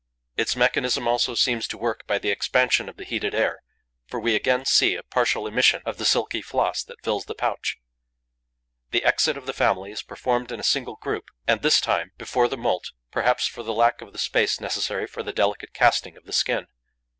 Its 0.35 0.55
mechanism 0.55 1.07
also 1.07 1.35
seems 1.35 1.67
to 1.67 1.77
work 1.77 2.07
by 2.07 2.17
the 2.17 2.31
expansion 2.31 2.89
of 2.89 2.97
the 2.97 3.03
heated 3.03 3.35
air, 3.35 3.61
for 4.07 4.19
we 4.19 4.33
again 4.33 4.65
see 4.65 4.95
a 4.95 5.03
partial 5.03 5.45
emission 5.45 5.83
of 5.85 5.97
the 5.99 6.05
silky 6.05 6.41
floss 6.41 6.83
that 6.83 6.99
fills 7.03 7.25
the 7.25 7.35
pouch. 7.35 7.77
The 8.89 9.03
exit 9.03 9.37
of 9.37 9.45
the 9.45 9.53
family 9.53 9.91
is 9.91 10.01
performed 10.01 10.51
in 10.51 10.59
a 10.59 10.63
single 10.63 10.95
group 10.95 11.29
and, 11.47 11.61
this 11.61 11.79
time, 11.79 12.13
before 12.17 12.47
the 12.47 12.57
moult, 12.57 12.93
perhaps 13.11 13.45
for 13.45 13.61
lack 13.61 14.01
of 14.01 14.11
the 14.11 14.17
space 14.17 14.59
necessary 14.59 15.05
for 15.05 15.21
the 15.21 15.31
delicate 15.33 15.71
casting 15.71 16.17
of 16.17 16.25
the 16.25 16.33
skin. 16.33 16.65